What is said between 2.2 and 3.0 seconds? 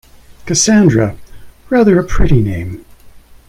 name.